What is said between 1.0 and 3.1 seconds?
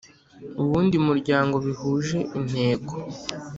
muryango bihuje intego